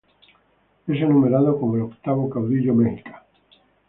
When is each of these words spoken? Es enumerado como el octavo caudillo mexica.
Es 0.87 0.97
enumerado 0.99 1.59
como 1.59 1.75
el 1.75 1.83
octavo 1.83 2.27
caudillo 2.27 2.73
mexica. 2.73 3.23